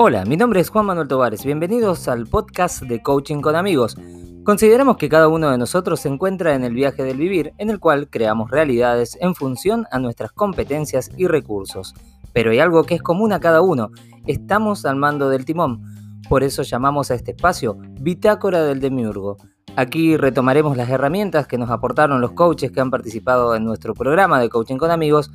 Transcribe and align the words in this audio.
Hola, 0.00 0.24
mi 0.24 0.36
nombre 0.36 0.60
es 0.60 0.70
Juan 0.70 0.86
Manuel 0.86 1.08
Tovares. 1.08 1.44
Bienvenidos 1.44 2.06
al 2.06 2.28
podcast 2.28 2.82
de 2.82 3.02
Coaching 3.02 3.40
con 3.40 3.56
Amigos. 3.56 3.96
Consideramos 4.44 4.96
que 4.96 5.08
cada 5.08 5.26
uno 5.26 5.50
de 5.50 5.58
nosotros 5.58 5.98
se 5.98 6.08
encuentra 6.08 6.54
en 6.54 6.62
el 6.62 6.72
viaje 6.72 7.02
del 7.02 7.18
vivir, 7.18 7.52
en 7.58 7.68
el 7.68 7.80
cual 7.80 8.08
creamos 8.08 8.50
realidades 8.50 9.18
en 9.20 9.34
función 9.34 9.86
a 9.90 9.98
nuestras 9.98 10.30
competencias 10.30 11.10
y 11.16 11.26
recursos. 11.26 11.94
Pero 12.32 12.52
hay 12.52 12.60
algo 12.60 12.84
que 12.84 12.94
es 12.94 13.02
común 13.02 13.32
a 13.32 13.40
cada 13.40 13.60
uno. 13.60 13.90
Estamos 14.28 14.86
al 14.86 14.94
mando 14.94 15.28
del 15.30 15.44
timón. 15.44 15.82
Por 16.28 16.44
eso 16.44 16.62
llamamos 16.62 17.10
a 17.10 17.16
este 17.16 17.32
espacio 17.32 17.76
Bitácora 18.00 18.62
del 18.62 18.78
Demiurgo. 18.78 19.36
Aquí 19.76 20.16
retomaremos 20.16 20.76
las 20.76 20.90
herramientas 20.90 21.46
que 21.46 21.58
nos 21.58 21.70
aportaron 21.70 22.20
los 22.20 22.32
coaches 22.32 22.72
que 22.72 22.80
han 22.80 22.90
participado 22.90 23.54
en 23.54 23.64
nuestro 23.64 23.94
programa 23.94 24.40
de 24.40 24.48
Coaching 24.48 24.76
con 24.76 24.90
Amigos 24.90 25.30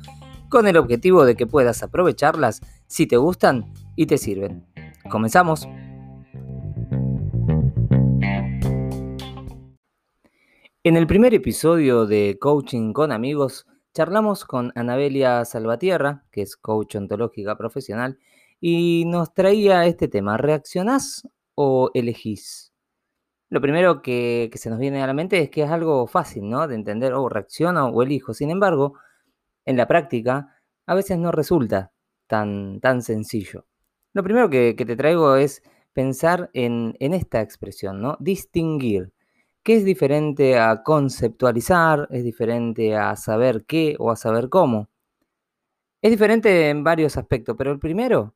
con 0.48 0.66
el 0.66 0.76
objetivo 0.76 1.24
de 1.24 1.34
que 1.34 1.46
puedas 1.46 1.82
aprovecharlas 1.82 2.60
si 2.86 3.06
te 3.06 3.16
gustan 3.16 3.72
y 3.96 4.06
te 4.06 4.18
sirven. 4.18 4.66
Comenzamos. 5.10 5.66
En 10.82 10.96
el 10.96 11.06
primer 11.06 11.32
episodio 11.32 12.04
de 12.04 12.36
Coaching 12.38 12.92
con 12.92 13.10
Amigos, 13.10 13.66
charlamos 13.94 14.44
con 14.44 14.70
Anabelia 14.74 15.44
Salvatierra, 15.46 16.24
que 16.30 16.42
es 16.42 16.56
coach 16.56 16.96
ontológica 16.96 17.56
profesional, 17.56 18.18
y 18.60 19.04
nos 19.06 19.32
traía 19.32 19.86
este 19.86 20.08
tema, 20.08 20.36
¿reaccionás 20.36 21.26
o 21.54 21.90
elegís? 21.94 22.73
Lo 23.54 23.60
primero 23.60 24.02
que, 24.02 24.50
se 24.54 24.68
nos 24.68 24.80
viene 24.80 25.00
a 25.00 25.06
la 25.06 25.14
mente 25.14 25.38
es 25.38 25.48
que 25.48 25.62
es 25.62 25.70
algo 25.70 26.08
fácil, 26.08 26.50
¿no? 26.50 26.66
De 26.66 26.74
entender, 26.74 27.12
o 27.12 27.22
oh, 27.22 27.28
reacciono 27.28 27.86
o 27.86 28.02
elijo. 28.02 28.34
Sin 28.34 28.50
embargo, 28.50 28.98
en 29.64 29.76
la 29.76 29.86
práctica, 29.86 30.60
a 30.86 30.94
veces 30.96 31.18
no 31.18 31.30
resulta 31.30 31.92
tan, 32.26 32.80
tan 32.80 33.00
sencillo. 33.02 33.64
Lo 34.12 34.24
primero 34.24 34.50
que, 34.50 34.74
te 34.74 34.96
traigo 34.96 35.36
es 35.36 35.62
pensar 35.92 36.50
en, 36.52 36.96
esta 36.98 37.42
expresión, 37.42 38.02
¿no? 38.02 38.16
Distinguir. 38.18 39.12
¿Qué 39.62 39.76
es 39.76 39.84
diferente 39.84 40.58
a 40.58 40.82
conceptualizar? 40.82 42.08
¿Es 42.10 42.24
diferente 42.24 42.96
a 42.96 43.14
saber 43.14 43.64
qué 43.66 43.94
o 44.00 44.10
a 44.10 44.16
saber 44.16 44.48
cómo? 44.48 44.88
Es 46.02 46.10
diferente 46.10 46.70
en 46.70 46.82
varios 46.82 47.16
aspectos, 47.16 47.54
pero 47.56 47.70
el 47.70 47.78
primero 47.78 48.34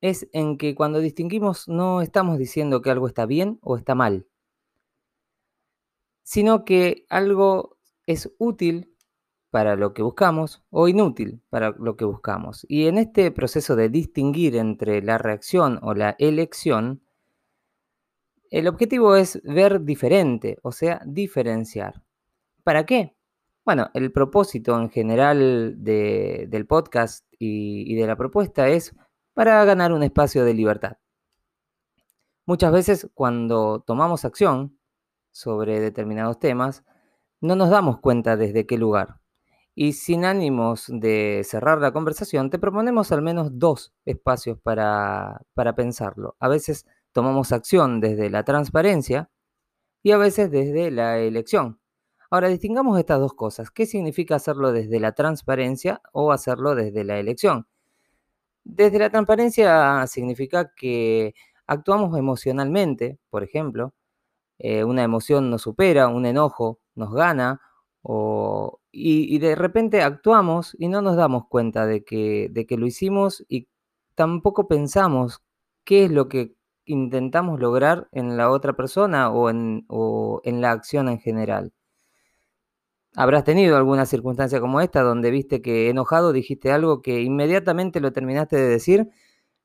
es 0.00 0.28
en 0.32 0.58
que 0.58 0.74
cuando 0.74 1.00
distinguimos 1.00 1.68
no 1.68 2.02
estamos 2.02 2.38
diciendo 2.38 2.82
que 2.82 2.90
algo 2.90 3.06
está 3.06 3.26
bien 3.26 3.58
o 3.62 3.76
está 3.76 3.94
mal, 3.94 4.26
sino 6.22 6.64
que 6.64 7.06
algo 7.08 7.78
es 8.06 8.32
útil 8.38 8.94
para 9.50 9.76
lo 9.76 9.94
que 9.94 10.02
buscamos 10.02 10.64
o 10.70 10.88
inútil 10.88 11.40
para 11.48 11.70
lo 11.78 11.96
que 11.96 12.04
buscamos. 12.04 12.66
Y 12.68 12.88
en 12.88 12.98
este 12.98 13.30
proceso 13.30 13.76
de 13.76 13.88
distinguir 13.88 14.56
entre 14.56 15.00
la 15.00 15.16
reacción 15.16 15.78
o 15.82 15.94
la 15.94 16.16
elección, 16.18 17.02
el 18.50 18.66
objetivo 18.66 19.14
es 19.14 19.40
ver 19.44 19.82
diferente, 19.84 20.58
o 20.62 20.72
sea, 20.72 21.00
diferenciar. 21.06 22.02
¿Para 22.64 22.84
qué? 22.84 23.14
Bueno, 23.64 23.90
el 23.94 24.10
propósito 24.10 24.76
en 24.76 24.90
general 24.90 25.76
del 25.84 26.66
podcast 26.66 27.24
y, 27.38 27.92
y 27.92 27.94
de 27.94 28.06
la 28.08 28.16
propuesta 28.16 28.68
es 28.68 28.94
para 29.34 29.64
ganar 29.64 29.92
un 29.92 30.02
espacio 30.02 30.44
de 30.44 30.54
libertad. 30.54 30.96
Muchas 32.46 32.72
veces 32.72 33.10
cuando 33.14 33.80
tomamos 33.80 34.24
acción 34.24 34.78
sobre 35.32 35.80
determinados 35.80 36.38
temas, 36.38 36.84
no 37.40 37.56
nos 37.56 37.70
damos 37.70 38.00
cuenta 38.00 38.36
desde 38.36 38.66
qué 38.66 38.78
lugar. 38.78 39.20
Y 39.74 39.94
sin 39.94 40.24
ánimos 40.24 40.86
de 40.88 41.42
cerrar 41.44 41.80
la 41.80 41.92
conversación, 41.92 42.48
te 42.48 42.60
proponemos 42.60 43.10
al 43.12 43.22
menos 43.22 43.58
dos 43.58 43.92
espacios 44.04 44.58
para, 44.60 45.42
pensarlo. 45.76 46.36
A 46.38 46.48
veces 46.48 46.86
tomamos 47.12 47.50
acción 47.52 48.00
desde 48.00 48.30
la 48.30 48.44
transparencia 48.44 49.30
y 50.02 50.12
a 50.12 50.18
veces 50.18 50.50
desde 50.50 50.90
la 50.92 51.18
elección. 51.18 51.80
Ahora, 52.30 52.48
distingamos 52.48 52.98
estas 52.98 53.20
dos 53.20 53.34
cosas. 53.34 53.70
¿Qué 53.70 53.86
significa 53.86 54.36
hacerlo 54.36 54.72
desde 54.72 55.00
la 55.00 55.12
transparencia 55.12 56.02
o 56.12 56.32
hacerlo 56.32 56.74
desde 56.74 57.04
la 57.04 57.18
elección? 57.18 57.66
Desde 58.64 58.98
la 58.98 59.10
transparencia 59.10 60.06
significa 60.06 60.72
que 60.74 61.34
actuamos 61.66 62.18
emocionalmente, 62.18 63.18
por 63.30 63.44
ejemplo, 63.44 63.94
eh, 64.58 64.84
una 64.84 65.02
emoción 65.04 65.50
nos 65.50 65.62
supera, 65.62 66.08
un 66.08 66.26
enojo 66.26 66.80
nos 66.94 67.12
gana 67.12 67.60
y, 68.92 69.38
de 69.38 69.54
repente 69.54 70.02
actuamos 70.02 70.76
y 70.78 70.88
no 70.88 71.02
nos 71.02 71.16
damos 71.16 71.46
cuenta 71.48 71.86
de 71.86 72.04
que, 72.04 72.48
de 72.50 72.66
que 72.66 72.76
lo 72.76 72.86
hicimos 72.86 73.44
y 73.48 73.68
tampoco 74.14 74.68
pensamos 74.68 75.42
qué 75.84 76.04
es 76.04 76.10
lo 76.10 76.28
que 76.28 76.56
intentamos 76.84 77.60
lograr 77.60 78.08
en 78.12 78.36
la 78.36 78.50
otra 78.50 78.74
persona 78.74 79.30
o 79.30 79.50
en, 79.50 79.84
o 79.88 80.40
en 80.44 80.60
la 80.60 80.72
acción 80.72 81.08
en 81.08 81.18
general. 81.18 81.72
Habrás 83.16 83.44
tenido 83.44 83.76
alguna 83.76 84.06
circunstancia 84.06 84.60
como 84.60 84.80
esta 84.80 85.02
donde 85.02 85.30
viste 85.30 85.62
que 85.62 85.88
enojado 85.88 86.32
dijiste 86.32 86.72
algo 86.72 87.00
que 87.00 87.22
inmediatamente 87.22 88.00
lo 88.00 88.12
terminaste 88.12 88.56
de 88.56 88.68
decir, 88.68 89.10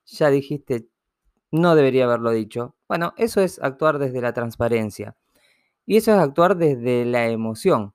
ya 0.06 0.30
dijiste, 0.30 0.88
no 1.52 1.76
debería 1.76 2.06
haberlo 2.06 2.32
dicho. 2.32 2.76
Bueno, 2.88 3.14
eso 3.18 3.42
es 3.42 3.60
actuar 3.62 3.98
desde 3.98 4.22
la 4.22 4.34
transparencia. 4.34 5.16
Y 5.86 5.98
eso 5.98 6.12
es 6.14 6.20
actuar 6.20 6.58
desde 6.58 7.06
la 7.06 7.28
emoción. 7.28 7.94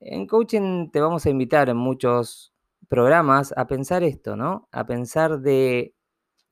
En 0.00 0.26
coaching 0.26 0.90
te 0.90 1.00
vamos 1.00 1.24
a 1.24 1.30
invitar 1.30 1.68
en 1.68 1.76
muchos 1.76 2.52
programas 2.88 3.54
a 3.56 3.68
pensar 3.68 4.02
esto, 4.02 4.36
¿no? 4.36 4.68
A 4.72 4.86
pensar 4.86 5.40
de 5.40 5.94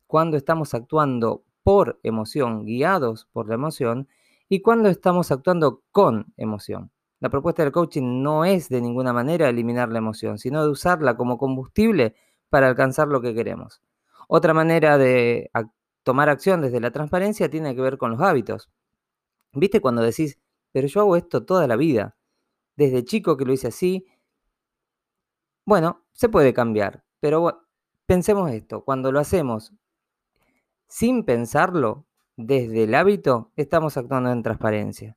cuando 0.06 0.36
estamos 0.36 0.74
actuando 0.74 1.44
por 1.64 1.98
emoción, 2.04 2.64
guiados 2.64 3.26
por 3.32 3.48
la 3.48 3.54
emoción, 3.54 4.08
y 4.48 4.60
cuando 4.60 4.88
estamos 4.88 5.32
actuando 5.32 5.82
con 5.90 6.32
emoción. 6.36 6.93
La 7.24 7.30
propuesta 7.30 7.62
del 7.62 7.72
coaching 7.72 8.22
no 8.22 8.44
es 8.44 8.68
de 8.68 8.82
ninguna 8.82 9.14
manera 9.14 9.48
eliminar 9.48 9.88
la 9.88 9.96
emoción, 9.96 10.36
sino 10.36 10.62
de 10.62 10.68
usarla 10.68 11.16
como 11.16 11.38
combustible 11.38 12.14
para 12.50 12.68
alcanzar 12.68 13.08
lo 13.08 13.22
que 13.22 13.34
queremos. 13.34 13.80
Otra 14.28 14.52
manera 14.52 14.98
de 14.98 15.50
tomar 16.02 16.28
acción 16.28 16.60
desde 16.60 16.80
la 16.80 16.90
transparencia 16.90 17.48
tiene 17.48 17.74
que 17.74 17.80
ver 17.80 17.96
con 17.96 18.10
los 18.10 18.20
hábitos. 18.20 18.68
¿Viste 19.54 19.80
cuando 19.80 20.02
decís, 20.02 20.38
pero 20.70 20.86
yo 20.86 21.00
hago 21.00 21.16
esto 21.16 21.46
toda 21.46 21.66
la 21.66 21.76
vida? 21.76 22.14
desde 22.76 23.06
chico 23.06 23.38
que 23.38 23.46
lo 23.46 23.54
hice 23.54 23.68
así. 23.68 24.04
Bueno, 25.64 26.04
se 26.12 26.28
puede 26.28 26.52
cambiar, 26.52 27.04
pero 27.20 27.62
pensemos 28.04 28.50
esto, 28.50 28.84
cuando 28.84 29.12
lo 29.12 29.18
hacemos 29.18 29.72
sin 30.88 31.24
pensarlo, 31.24 32.04
desde 32.36 32.84
el 32.84 32.94
hábito, 32.94 33.50
estamos 33.56 33.96
actuando 33.96 34.30
en 34.30 34.42
transparencia. 34.42 35.16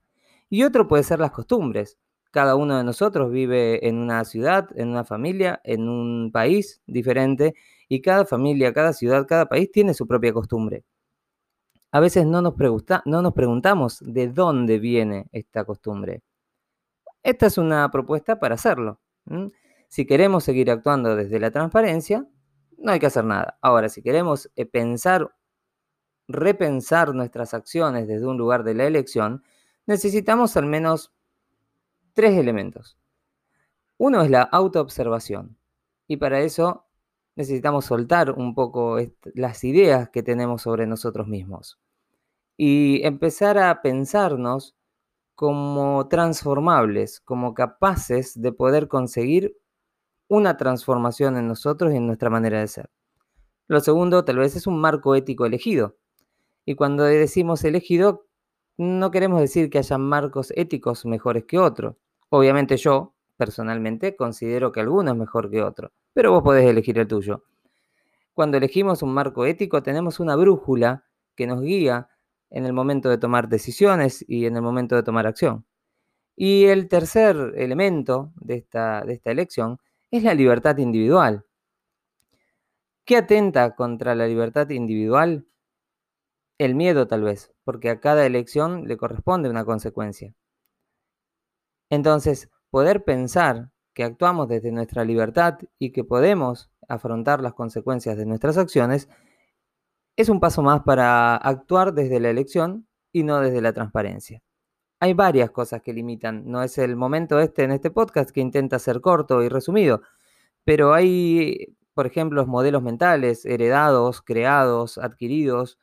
Y 0.50 0.64
otro 0.64 0.88
puede 0.88 1.04
ser 1.04 1.20
las 1.20 1.32
costumbres. 1.32 1.98
Cada 2.32 2.56
uno 2.56 2.78
de 2.78 2.84
nosotros 2.84 3.32
vive 3.32 3.88
en 3.88 3.98
una 3.98 4.24
ciudad, 4.26 4.70
en 4.76 4.90
una 4.90 5.04
familia, 5.04 5.62
en 5.64 5.90
un 5.90 6.32
país 6.32 6.82
diferente, 6.86 7.56
y 7.90 8.02
cada 8.02 8.26
familia, 8.26 8.74
cada 8.74 8.94
ciudad, 8.94 9.26
cada 9.28 9.48
país 9.48 9.72
tiene 9.72 9.94
su 9.94 10.08
propia 10.08 10.34
costumbre. 10.34 10.84
A 11.92 12.00
veces 12.00 12.26
no 12.26 12.42
nos, 12.42 12.56
no 13.06 13.22
nos 13.22 13.34
preguntamos 13.34 14.00
de 14.02 14.28
dónde 14.28 14.78
viene 14.78 15.28
esta 15.32 15.64
costumbre. 15.64 16.22
Esta 17.24 17.48
es 17.48 17.58
una 17.58 17.90
propuesta 17.92 18.40
para 18.40 18.56
hacerlo. 18.56 19.00
Si 19.88 20.06
queremos 20.06 20.44
seguir 20.44 20.70
actuando 20.70 21.16
desde 21.16 21.40
la 21.40 21.52
transparencia, 21.52 22.28
no 22.78 22.92
hay 22.92 23.00
que 23.00 23.08
hacer 23.08 23.24
nada. 23.24 23.58
Ahora, 23.62 23.90
si 23.90 24.02
queremos 24.02 24.52
eh, 24.56 24.66
pensar, 24.66 25.34
repensar 26.28 27.16
nuestras 27.16 27.54
acciones 27.54 28.08
desde 28.08 28.28
un 28.28 28.38
lugar 28.38 28.64
de 28.64 28.76
la 28.76 28.86
elección, 28.86 29.44
necesitamos 29.88 30.56
al 30.58 30.68
menos 30.68 31.12
tres 32.14 32.38
elementos. 32.38 32.98
Uno 33.98 34.22
es 34.22 34.30
la 34.30 34.44
autoobservación. 34.44 35.58
Y 36.08 36.18
para 36.18 36.42
eso 36.42 36.86
necesitamos 37.36 37.86
soltar 37.86 38.32
un 38.32 38.54
poco 38.54 38.98
las 39.34 39.64
ideas 39.64 40.10
que 40.10 40.24
tenemos 40.24 40.62
sobre 40.62 40.86
nosotros 40.86 41.28
mismos. 41.28 41.80
Y 42.56 43.02
empezar 43.04 43.58
a 43.58 43.82
pensarnos 43.82 44.76
como 45.36 46.08
transformables, 46.08 47.20
como 47.20 47.54
capaces 47.54 48.40
de 48.42 48.52
poder 48.52 48.88
conseguir 48.88 49.58
una 50.28 50.58
transformación 50.58 51.38
en 51.38 51.48
nosotros 51.48 51.94
y 51.94 51.98
en 51.98 52.08
nuestra 52.08 52.30
manera 52.30 52.60
de 52.60 52.68
ser. 52.68 52.90
Lo 53.68 53.80
segundo, 53.82 54.26
tal 54.26 54.38
vez, 54.38 54.56
es 54.56 54.66
un 54.66 54.80
marco 54.80 55.16
ético 55.16 55.46
elegido. 55.46 55.98
Y 56.66 56.76
cuando 56.76 57.04
decimos 57.04 57.64
elegido, 57.64 58.27
no 58.78 59.12
queremos 59.12 59.42
decir 59.42 59.70
que 59.70 59.80
haya 59.80 59.98
marcos 59.98 60.54
éticos 60.56 61.06
mejores 61.06 61.46
que 61.46 61.58
otros. 61.58 61.96
Obviamente 62.30 62.78
yo, 62.78 63.16
personalmente, 63.36 64.16
considero 64.16 64.72
que 64.72 64.80
alguno 64.80 65.12
es 65.12 65.18
mejor 65.18 65.50
que 65.50 65.64
otro, 65.64 65.92
pero 66.14 66.32
vos 66.32 66.44
podés 66.44 66.66
elegir 66.66 66.98
el 67.00 67.08
tuyo. 67.08 67.44
Cuando 68.34 68.58
elegimos 68.58 69.02
un 69.02 69.14
marco 69.14 69.46
ético, 69.46 69.82
tenemos 69.82 70.20
una 70.20 70.36
brújula 70.36 71.06
que 71.36 71.48
nos 71.48 71.62
guía 71.62 72.10
en 72.50 72.66
el 72.66 72.74
momento 72.74 73.10
de 73.10 73.18
tomar 73.18 73.50
decisiones 73.50 74.24
y 74.28 74.46
en 74.46 74.56
el 74.56 74.62
momento 74.62 74.96
de 74.96 75.04
tomar 75.04 75.26
acción. 75.26 75.66
Y 76.36 76.66
el 76.66 76.88
tercer 76.88 77.54
elemento 77.56 78.32
de 78.36 78.58
esta, 78.58 79.02
de 79.02 79.14
esta 79.14 79.32
elección 79.32 79.80
es 80.12 80.24
la 80.24 80.36
libertad 80.36 80.78
individual. 80.78 81.46
¿Qué 83.06 83.18
atenta 83.18 83.76
contra 83.76 84.14
la 84.14 84.28
libertad 84.28 84.70
individual? 84.70 85.48
El 86.60 86.74
miedo 86.76 87.08
tal 87.08 87.22
vez, 87.24 87.52
porque 87.64 87.90
a 87.90 88.00
cada 88.00 88.26
elección 88.26 88.88
le 88.88 88.98
corresponde 88.98 89.50
una 89.50 89.64
consecuencia. 89.66 90.34
Entonces, 91.90 92.50
poder 92.70 93.04
pensar 93.04 93.70
que 93.94 94.04
actuamos 94.04 94.48
desde 94.48 94.72
nuestra 94.72 95.06
libertad 95.06 95.60
y 95.80 95.92
que 95.92 96.04
podemos 96.04 96.70
afrontar 96.88 97.42
las 97.42 97.54
consecuencias 97.54 98.18
de 98.18 98.26
nuestras 98.26 98.58
acciones 98.58 99.08
es 100.16 100.30
un 100.30 100.40
paso 100.40 100.64
más 100.64 100.82
para 100.82 101.36
actuar 101.36 101.94
desde 101.94 102.20
la 102.20 102.30
elección 102.30 102.88
y 103.14 103.24
no 103.24 103.40
desde 103.40 103.62
la 103.62 103.74
transparencia. 103.74 104.42
Hay 105.00 105.14
varias 105.14 105.52
cosas 105.52 105.82
que 105.84 105.94
limitan, 105.94 106.50
no 106.50 106.64
es 106.64 106.78
el 106.80 106.96
momento 106.96 107.40
este 107.40 107.64
en 107.64 107.72
este 107.72 107.92
podcast 107.92 108.32
que 108.32 108.42
intenta 108.42 108.80
ser 108.80 109.00
corto 109.00 109.44
y 109.44 109.50
resumido, 109.50 110.02
pero 110.64 110.94
hay, 110.94 111.78
por 111.94 112.08
ejemplo, 112.08 112.42
los 112.42 112.48
modelos 112.48 112.82
mentales 112.82 113.46
heredados, 113.46 114.22
creados, 114.24 114.98
adquiridos, 114.98 115.78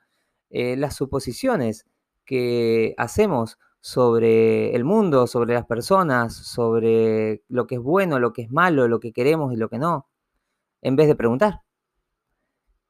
eh, 0.50 0.76
las 0.76 0.96
suposiciones 0.96 1.87
que 2.25 2.94
hacemos 2.96 3.58
sobre 3.81 4.75
el 4.75 4.85
mundo, 4.85 5.26
sobre 5.26 5.55
las 5.55 5.67
personas, 5.67 6.35
sobre 6.35 7.43
lo 7.49 7.67
que 7.67 7.76
es 7.76 7.81
bueno, 7.82 8.19
lo 8.19 8.32
que 8.32 8.43
es 8.43 8.50
malo, 8.50 8.88
lo 8.88 9.00
que 9.00 9.12
queremos 9.12 9.52
y 9.52 9.56
lo 9.56 9.69
que 9.69 9.79
no, 9.79 10.08
en 10.82 10.96
vez 10.96 11.08
de 11.08 11.17
preguntar. 11.17 11.62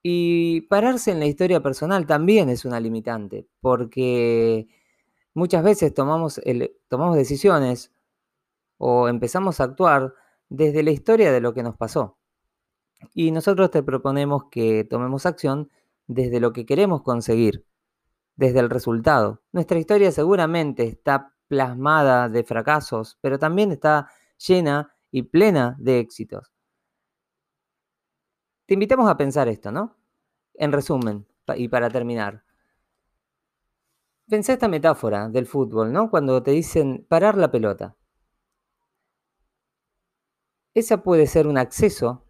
Y 0.02 0.62
pararse 0.62 1.10
en 1.12 1.18
la 1.18 1.26
historia 1.26 1.62
personal 1.62 2.06
también 2.06 2.50
es 2.50 2.64
una 2.64 2.78
limitante, 2.78 3.48
porque 3.60 4.68
muchas 5.32 5.64
veces 5.64 5.94
tomamos, 5.94 6.40
tomamos 6.88 7.16
decisiones 7.16 7.90
o 8.78 9.08
empezamos 9.08 9.60
a 9.60 9.64
actuar 9.64 10.14
desde 10.48 10.82
la 10.82 10.90
historia 10.90 11.32
de 11.32 11.40
lo 11.40 11.54
que 11.54 11.62
nos 11.62 11.76
pasó. 11.76 12.18
Y 13.14 13.30
nosotros 13.30 13.70
te 13.70 13.82
proponemos 13.82 14.44
que 14.50 14.84
tomemos 14.84 15.26
acción 15.26 15.70
desde 16.06 16.40
lo 16.40 16.52
que 16.52 16.66
queremos 16.66 17.02
conseguir, 17.02 17.66
desde 18.36 18.60
el 18.60 18.70
resultado. 18.70 19.42
Nuestra 19.52 19.78
historia 19.78 20.12
seguramente 20.12 20.84
está 20.84 21.34
plasmada 21.48 22.28
de 22.28 22.44
fracasos, 22.44 23.18
pero 23.20 23.38
también 23.38 23.72
está 23.72 24.08
llena 24.38 24.94
y 25.10 25.22
plena 25.22 25.76
de 25.78 26.00
éxitos. 26.00 26.52
Te 28.66 28.74
invitamos 28.74 29.08
a 29.10 29.16
pensar 29.16 29.48
esto, 29.48 29.70
¿no? 29.70 29.96
En 30.54 30.72
resumen, 30.72 31.26
y 31.56 31.68
para 31.68 31.90
terminar. 31.90 32.44
Pensá 34.28 34.54
esta 34.54 34.68
metáfora 34.68 35.28
del 35.28 35.46
fútbol, 35.46 35.92
¿no? 35.92 36.10
Cuando 36.10 36.42
te 36.42 36.50
dicen 36.52 37.04
parar 37.08 37.36
la 37.36 37.50
pelota. 37.50 37.94
Esa 40.72 41.02
puede 41.02 41.26
ser 41.26 41.46
un 41.46 41.58
acceso 41.58 42.24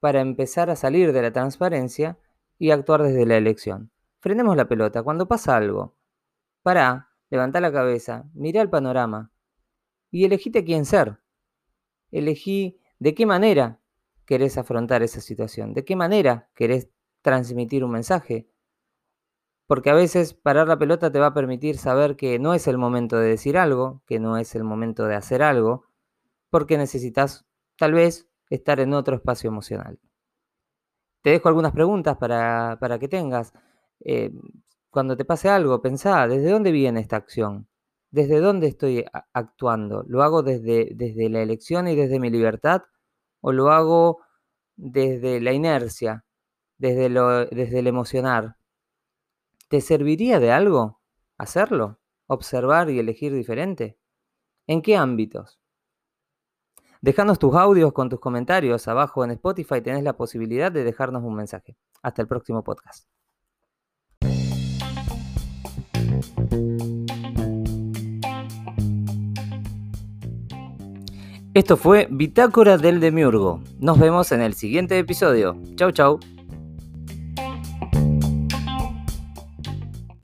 para 0.00 0.20
empezar 0.20 0.70
a 0.70 0.76
salir 0.76 1.12
de 1.12 1.22
la 1.22 1.32
transparencia 1.32 2.18
y 2.58 2.70
actuar 2.70 3.02
desde 3.02 3.26
la 3.26 3.36
elección. 3.36 3.90
Frenemos 4.20 4.56
la 4.56 4.68
pelota. 4.68 5.02
Cuando 5.02 5.28
pasa 5.28 5.56
algo, 5.56 5.96
pará, 6.62 7.10
levanta 7.30 7.60
la 7.60 7.72
cabeza, 7.72 8.28
mira 8.34 8.60
el 8.60 8.70
panorama 8.70 9.30
y 10.10 10.24
elegite 10.24 10.64
quién 10.64 10.84
ser. 10.84 11.18
Elegí 12.10 12.80
de 12.98 13.14
qué 13.14 13.26
manera 13.26 13.80
querés 14.24 14.58
afrontar 14.58 15.02
esa 15.02 15.20
situación, 15.20 15.72
de 15.74 15.84
qué 15.84 15.96
manera 15.96 16.50
querés 16.54 16.90
transmitir 17.22 17.84
un 17.84 17.92
mensaje. 17.92 18.48
Porque 19.66 19.90
a 19.90 19.94
veces 19.94 20.34
parar 20.34 20.66
la 20.66 20.78
pelota 20.78 21.12
te 21.12 21.18
va 21.18 21.26
a 21.26 21.34
permitir 21.34 21.78
saber 21.78 22.16
que 22.16 22.38
no 22.38 22.54
es 22.54 22.66
el 22.66 22.78
momento 22.78 23.18
de 23.18 23.28
decir 23.28 23.58
algo, 23.58 24.02
que 24.06 24.18
no 24.18 24.38
es 24.38 24.54
el 24.54 24.64
momento 24.64 25.04
de 25.04 25.14
hacer 25.14 25.42
algo, 25.42 25.84
porque 26.50 26.78
necesitas 26.78 27.46
tal 27.76 27.92
vez 27.92 28.28
estar 28.50 28.80
en 28.80 28.94
otro 28.94 29.14
espacio 29.14 29.48
emocional. 29.48 29.98
Te 31.22 31.30
dejo 31.30 31.48
algunas 31.48 31.72
preguntas 31.72 32.16
para, 32.16 32.78
para 32.80 32.98
que 32.98 33.08
tengas. 33.08 33.52
Eh, 34.04 34.32
cuando 34.90 35.16
te 35.16 35.24
pase 35.24 35.48
algo, 35.48 35.82
pensá, 35.82 36.26
¿desde 36.28 36.50
dónde 36.50 36.72
viene 36.72 37.00
esta 37.00 37.16
acción? 37.16 37.68
¿Desde 38.10 38.40
dónde 38.40 38.68
estoy 38.68 39.04
actuando? 39.32 40.04
¿Lo 40.08 40.22
hago 40.22 40.42
desde, 40.42 40.90
desde 40.94 41.28
la 41.28 41.42
elección 41.42 41.88
y 41.88 41.96
desde 41.96 42.20
mi 42.20 42.30
libertad? 42.30 42.82
¿O 43.40 43.52
lo 43.52 43.70
hago 43.70 44.20
desde 44.76 45.40
la 45.40 45.52
inercia, 45.52 46.24
desde, 46.78 47.10
lo, 47.10 47.46
desde 47.46 47.80
el 47.80 47.86
emocionar? 47.88 48.56
¿Te 49.68 49.80
serviría 49.80 50.40
de 50.40 50.52
algo 50.52 51.00
hacerlo? 51.38 52.00
¿Observar 52.26 52.90
y 52.90 52.98
elegir 52.98 53.32
diferente? 53.32 53.98
¿En 54.66 54.82
qué 54.82 54.96
ámbitos? 54.96 55.57
Dejanos 57.00 57.38
tus 57.38 57.54
audios 57.54 57.92
con 57.92 58.08
tus 58.08 58.18
comentarios 58.18 58.88
abajo 58.88 59.24
en 59.24 59.30
Spotify, 59.30 59.80
tenés 59.80 60.02
la 60.02 60.16
posibilidad 60.16 60.72
de 60.72 60.82
dejarnos 60.82 61.22
un 61.22 61.34
mensaje. 61.36 61.76
Hasta 62.02 62.22
el 62.22 62.28
próximo 62.28 62.64
podcast. 62.64 63.06
Esto 71.54 71.76
fue 71.76 72.08
Bitácora 72.10 72.78
del 72.78 73.00
Demiurgo. 73.00 73.62
Nos 73.78 73.98
vemos 73.98 74.32
en 74.32 74.42
el 74.42 74.54
siguiente 74.54 74.98
episodio. 74.98 75.56
Chau 75.76 75.92
chau. 75.92 76.20